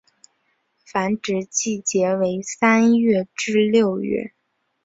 [0.83, 4.31] 繁殖季节为三月至六月。